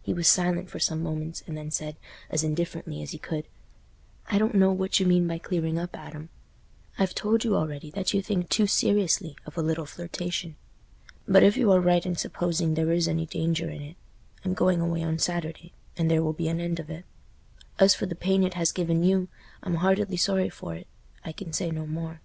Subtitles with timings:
[0.00, 1.96] He was silent for some moments, and then said,
[2.30, 3.46] as indifferently as he could,
[4.26, 6.30] "I don't know what you mean by clearing up, Adam.
[6.98, 10.56] I've told you already that you think too seriously of a little flirtation.
[11.28, 15.02] But if you are right in supposing there is any danger in it—I'm going away
[15.02, 17.04] on Saturday, and there will be an end of it.
[17.78, 19.28] As for the pain it has given you,
[19.62, 20.86] I'm heartily sorry for it.
[21.22, 22.22] I can say no more."